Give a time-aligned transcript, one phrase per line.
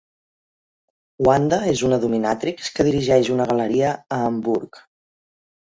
[1.27, 4.83] Wanda és una dominatrix que dirigeix una galeria a Hamburg.